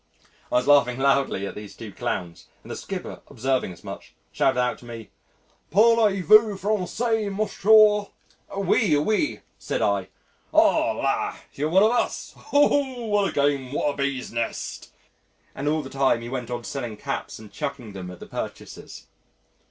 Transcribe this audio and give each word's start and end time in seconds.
I 0.51 0.55
was 0.55 0.65
laughing 0.65 0.97
loudly 0.97 1.45
at 1.45 1.53
these 1.53 1.75
two 1.75 1.91
clowns 1.93 2.47
and 2.63 2.71
the 2.71 2.75
skipper 2.75 3.21
observing 3.27 3.71
as 3.71 3.83
much, 3.83 4.15
shouted 4.31 4.59
out 4.59 4.79
to 4.79 4.85
me, 4.85 5.11
"Parlez 5.69 6.23
vous 6.23 6.57
Francois, 6.57 7.29
M'sieur?" 7.29 8.07
"Oui, 8.57 8.97
oui," 8.97 9.41
said 9.59 9.83
I. 9.83 10.09
"Ah! 10.51 10.93
lah, 10.93 11.37
you're 11.53 11.69
one 11.69 11.83
of 11.83 11.91
us 11.91 12.33
oh! 12.51 13.05
what 13.05 13.29
a 13.29 13.31
game! 13.31 13.71
what 13.73 13.93
a 13.93 13.97
bees' 13.97 14.31
nest," 14.31 14.91
and 15.53 15.67
all 15.67 15.83
the 15.83 15.89
time 15.91 16.21
he 16.21 16.29
went 16.29 16.49
on 16.49 16.63
selling 16.63 16.97
caps 16.97 17.37
and 17.37 17.53
chucking 17.53 17.93
them 17.93 18.09
at 18.09 18.19
the 18.19 18.25
purchasers. 18.25 19.05